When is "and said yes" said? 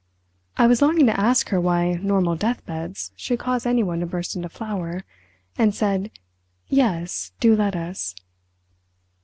5.59-7.33